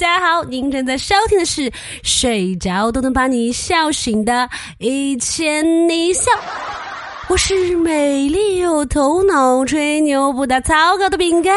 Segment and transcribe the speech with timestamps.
[0.00, 1.70] 大家好，您正在收听的是
[2.02, 4.32] 睡着都能把你笑醒的
[4.78, 6.22] 《一千你笑》，
[7.28, 11.54] 我是美丽又头脑、吹牛不打草稿的饼干。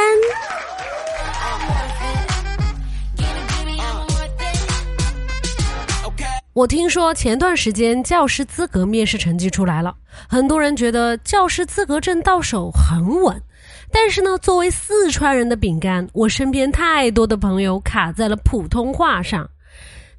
[6.52, 9.96] 我听说前段时间教师资格面试成绩出来了，
[10.28, 13.42] 很多人觉得教师资格证到手很稳。
[13.94, 19.48] 但是呢，作为四川人的饼干，我身边太多的朋友卡在了普通话上。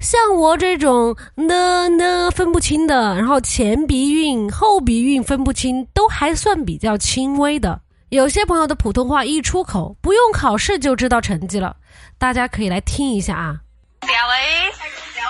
[0.00, 7.80] 像我这种呢呢分不清的，然后前鼻韵后鼻韵分不清，都还算比较轻微的。
[8.10, 11.76] 有些朋友的普通话一出口，不用考试就知道成绩了。
[12.16, 13.58] 大家可以来听一下啊。
[14.00, 14.72] 调诶，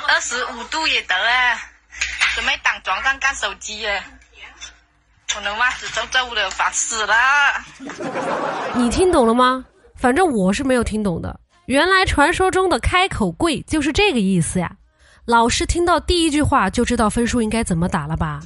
[0.08, 1.56] 二十五度也得啊，
[2.34, 4.04] 准备躺床上干手机啊。
[5.36, 7.14] 我的袜子皱皱的，烦死了！
[8.76, 9.64] 你听懂了吗？
[9.96, 11.40] 反正我是没有听懂的。
[11.66, 14.70] 原来传说中的开口跪就是这个意思呀！
[15.24, 18.40] 老师听到第一句话就知道分数应该怎么打了吧？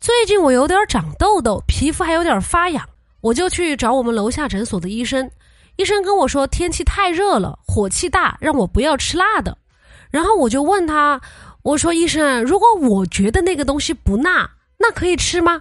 [0.00, 2.88] 最近我有点长痘痘，皮肤还有点发痒，
[3.20, 5.30] 我就去找我们楼下诊所的医生。
[5.76, 9.56] 医生跟我说天气太热了，火气大，让我不要吃辣的。
[10.10, 11.20] 然后我就问他，
[11.62, 15.60] 我说医生，如果我觉得那个东西不辣，那可以吃吗？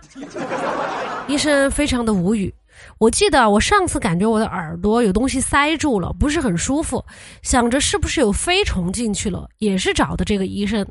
[1.28, 2.54] 医生非常的无语。
[3.00, 7.04] 我记得我上次感觉我的耳朵有东西塞住了，不是很舒服，
[7.42, 10.86] 想着是不是有飞虫进去了，也是找的这个医生。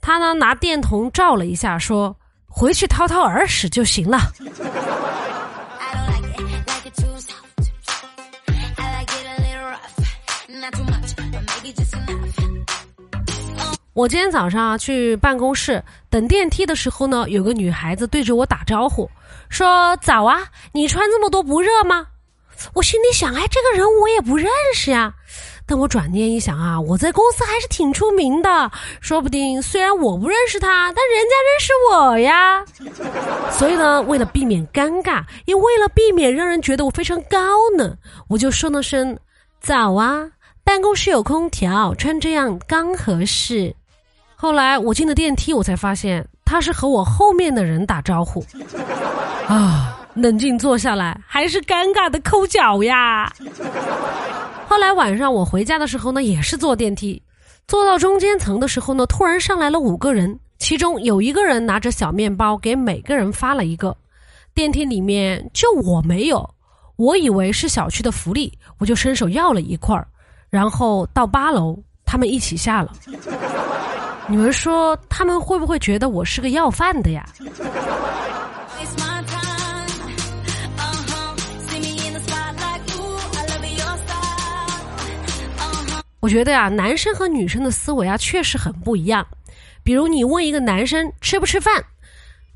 [0.00, 4.18] 他呢拿电筒照了一下，说回去掏掏耳屎就行了。
[13.94, 19.08] 我今天早上啊去办公室等电梯的时候呢，有个女孩子对着我打招呼，
[19.50, 20.38] 说：“早啊，
[20.72, 22.06] 你穿这么多不热吗？”
[22.74, 25.12] 我心里想，哎，这个人我也不认识呀。
[25.66, 28.70] 但我转念一想啊，我在公司还是挺出名的，
[29.00, 32.64] 说不定虽然我不认识他，但人家认识我呀。
[33.50, 37.38] 所以呢，为了避免尴尬，也为了避免让人觉得我非常高
[37.76, 37.96] 冷，
[38.28, 39.18] 我就说了声
[39.60, 40.26] ：“早啊，
[40.64, 43.74] 办公室有空调，穿这样刚合适。”
[44.34, 48.44] 后来我进了电梯，我才发现他是和我后面的人打招呼。
[49.46, 53.32] 啊，冷静坐下来，还是尴尬的抠脚呀。
[54.66, 57.22] 后来晚上我回家的时候呢，也是坐电梯，
[57.68, 63.96] 坐到中间层的时候呢，突然上来了五个人，其中有一个人拿着小面包给每个人发了一个。
[64.54, 66.48] 电梯里面就我没有，
[66.96, 70.06] 我以为是小区的福利，我就伸手要了一块儿，
[70.52, 72.92] 然后到八楼，他们一起下了。
[74.26, 77.26] 你们说他们会不会觉得我是个要饭的呀？
[86.20, 89.26] 我觉得呀，男生和女生的思维啊，确实很不一样。
[89.82, 91.82] 比如你问一个男生吃不吃饭，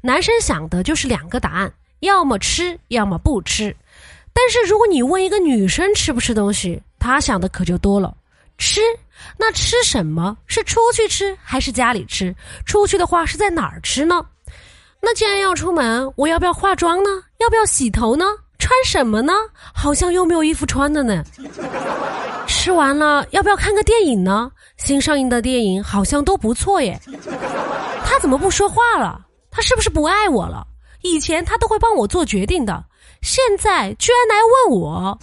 [0.03, 3.75] 男生想的就是两个答案：要么吃，要么不吃。
[4.35, 8.13] 但是如果你问一个女生吃不吃东西，他想的可就多了。
[8.59, 8.81] 吃，
[9.39, 12.35] 那吃什么是出去吃还是家里吃？
[12.65, 14.27] 出去的话是在哪儿吃呢？
[15.01, 17.11] 那既然要出门，我要不要化妆呢？
[17.39, 18.25] 要不要洗头呢？
[18.59, 19.33] 穿什么呢？
[19.73, 21.23] 好像又没有衣服穿的呢。
[22.49, 24.51] 吃完了要不要看个电影呢？
[24.77, 27.01] 新上映的电影好像都不错耶。
[28.05, 29.21] 他怎么不说话了？
[29.49, 30.67] 他是不是不爱我了？
[31.03, 32.85] 以前他都会帮我做决定的，
[33.23, 34.37] 现在居然来
[34.69, 35.19] 问我，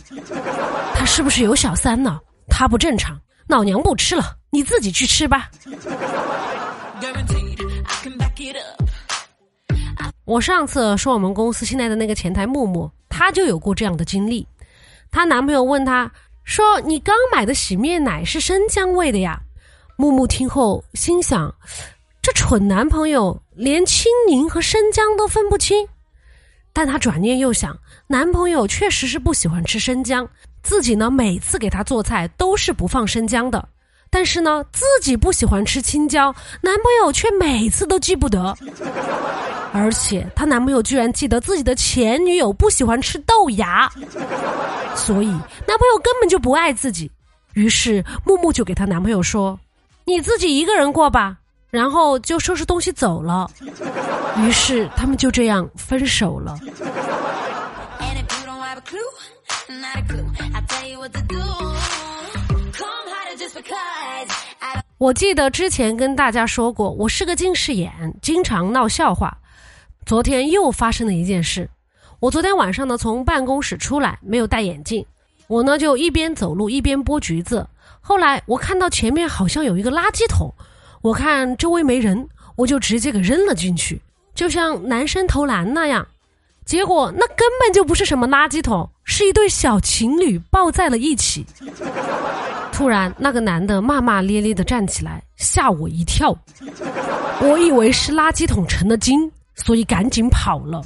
[0.95, 2.19] 他是不是有小三呢？
[2.47, 5.49] 他不正常，老娘不吃了，你自己去吃吧。
[10.25, 14.47] 我上次说我们公司现在的那个前台木木，她就有过这样的经历。
[15.11, 16.09] 她男朋友问她
[16.43, 19.39] 说：“你刚买的洗面奶是生姜味的呀？”
[19.97, 21.53] 木木听后心想：
[22.21, 25.87] 这蠢男朋友连青柠和生姜都分不清。
[26.73, 27.77] 但她转念又想，
[28.07, 30.27] 男朋友确实是不喜欢吃生姜。
[30.63, 33.67] 自己呢，每次给他做菜都是不放生姜的，
[34.09, 38.55] 但是呢，自己不喜欢吃青椒，男朋友却每次都记不得，
[39.73, 43.91] 而且她男朋友居然记得自己的前女友不喜欢吃豆芽，
[44.95, 47.11] 所以男朋友根本就不爱自己。
[47.55, 49.59] 于是木木就给她男朋友说
[50.05, 51.37] ：“你自己一个人过吧。”
[51.73, 53.49] 然后就收拾东西走了。
[54.37, 56.55] 于是他们就这样分手了。
[64.99, 67.91] 我记得之前跟大家说过，我是个近视眼，
[68.21, 69.35] 经常闹笑话。
[70.05, 71.67] 昨天又发生了一件事。
[72.19, 75.03] 我昨天晚上呢，从办公室出来，没有戴眼镜，
[75.47, 77.67] 我呢就一边走路一边剥橘子。
[77.99, 80.53] 后来我看到前面好像有一个垃圾桶，
[81.03, 84.01] 我看周围没人，我就直接给扔了进去，
[84.33, 86.07] 就像男生投篮那样。
[86.63, 91.45] 结果那根本就不是什么垃圾桶，是一对小情侣抱在了一起。
[92.71, 96.33] 突然，那个男的骂骂咧咧的站起来，吓我一跳。
[97.41, 100.81] 我以为是垃圾桶成了精，所以赶紧跑了。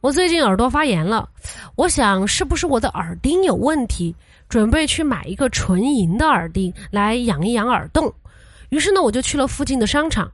[0.00, 1.28] 我最近耳朵发炎了，
[1.74, 4.14] 我想是不是我的耳钉有问题？
[4.48, 8.10] 准备去买一个纯银的耳钉来养一养耳洞，
[8.70, 10.30] 于是呢，我就去了附近的商场。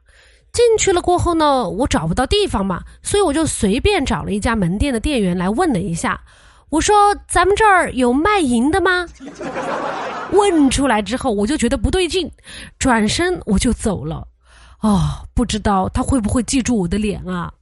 [0.53, 6.21] 进去了过后呢，我找不到地方嘛，所以我就随便找了一家门店的店员来问了一下。
[6.69, 6.95] 我说
[7.27, 9.07] ：“咱们这儿有卖银的吗？”
[10.31, 12.31] 问出来之后，我就觉得不对劲，
[12.79, 14.27] 转身我就走了。
[14.81, 17.53] 哦，不知道他会不会记住我的脸啊？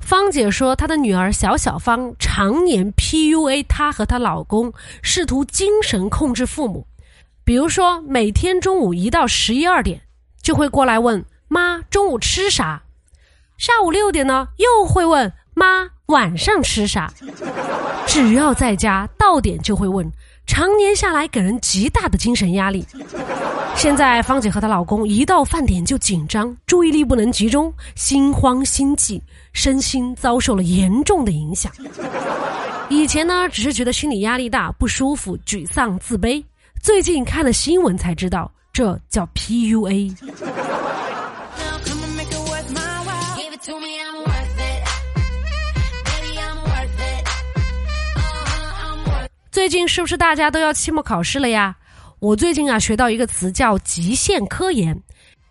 [0.00, 4.72] 芳姐说，她的女儿小小芳常年 PUA 她和她老公，
[5.02, 6.86] 试图精神控制父母。
[7.44, 10.00] 比如说，每天中午一到十一二点，
[10.40, 12.82] 就会过来问妈中午吃啥；
[13.58, 17.12] 下午六点呢，又会问妈晚上吃啥。
[18.06, 20.10] 只要在家，到点就会问。
[20.46, 22.86] 常年下来，给人极大的精神压力。
[23.74, 29.22] 现在芳姐和她老公一到饭点就紧张，注意力不能集中，心慌心悸，
[29.52, 31.70] 身心遭受了严重的影响。
[32.88, 36.42] 以前呢，只是觉得心理压力大、不舒服、沮丧、自卑。
[36.80, 40.16] 最近看了新闻才知道，这叫 PUA。
[49.56, 51.74] 最近是不是大家都要期末考试了呀？
[52.18, 55.02] 我最近啊学到一个词叫极限科研，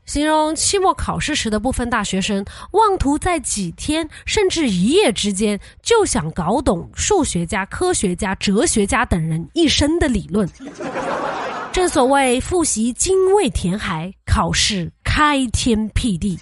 [0.06, 10.48] 形容期末考试时的部分大学生妄图在几天甚至一夜之间就想搞懂数学家、科学家、哲学家等人一生的理论。
[11.74, 16.40] 正所谓复习精卫填海，考试开天辟地。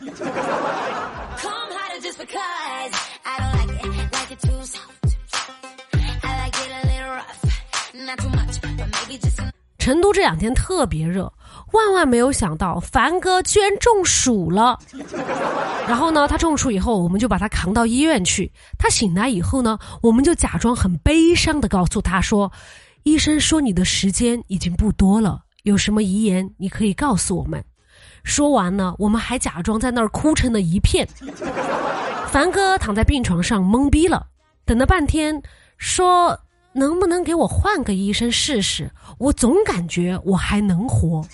[9.77, 11.31] 成都这两天特别热，
[11.73, 14.79] 万万没有想到凡哥居然中暑了。
[15.85, 18.49] 然后呢，他中暑以后，我们就把他扛到医院去。
[18.79, 22.49] 他醒来以后呢，我们就假装很悲伤的告诉他说
[23.03, 27.61] ：“医生说你的时间已经不多了，有什么遗言你可以告诉我们。”
[28.23, 31.05] 说完呢，我们还假装在那儿哭成了一片。
[32.31, 34.27] 凡哥躺在病床上懵逼了，
[34.63, 35.43] 等了半天，
[35.77, 36.39] 说。
[36.73, 38.89] 能不能给我换个医生试试？
[39.19, 41.25] 我总感觉我还能活。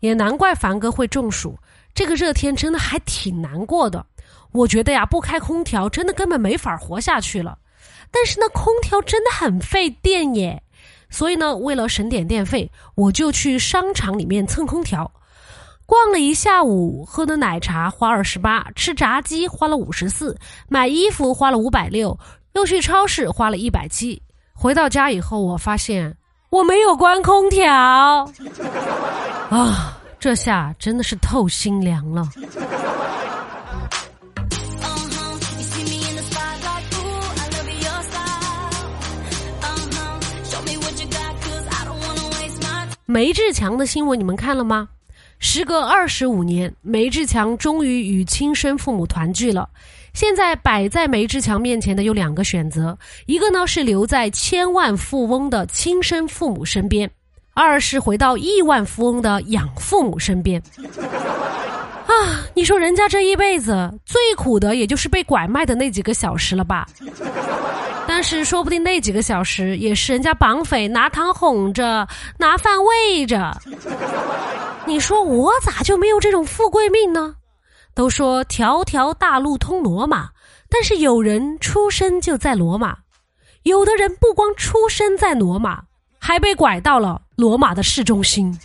[0.00, 1.58] 也难怪凡哥会中暑，
[1.92, 4.04] 这个热天真的还挺难过的。
[4.52, 7.58] 我觉得呀，不开空调真的根本没法活下去了。
[8.10, 10.62] 但是呢空调真的很费电耶，
[11.10, 15.10] 所以呢，为了省点电费，我就去商场里面蹭空调。
[15.88, 20.36] 逛了一下午，喝的奶茶花二十八，吃炸鸡花了五十四，
[20.68, 22.14] 买衣服花了五百六，
[22.52, 24.20] 又去超市花了一百七。
[24.52, 26.14] 回到家以后，我发现
[26.50, 27.72] 我没有关空调，
[29.48, 32.28] 啊，这下真的是透心凉了。
[43.06, 44.86] 梅志强的新闻你们看了吗？
[45.40, 49.68] 时隔二十五年，梅志强终于与亲生父母团聚了。
[50.12, 57.08] 现在摆在梅志强面前的有两个选择：一个呢是留在千万富翁的亲生父母身边，
[57.54, 60.60] 二是回到亿万富翁的养父母身边。
[62.08, 66.88] 啊，你说人家这一辈子最苦的，也就是被拐卖的那几个小时了吧？
[68.08, 73.54] 但是说不定那几个小时也是人家绑匪拿糖哄着，拿饭喂着。
[74.88, 77.34] 你说我咋就没有这种富贵命呢？
[77.94, 80.30] 都说条条大路通罗马，
[80.70, 82.96] 但是有人出生就在罗马，
[83.64, 85.82] 有的人不光出生在罗马，
[86.18, 88.58] 还被拐到了罗马的市中心。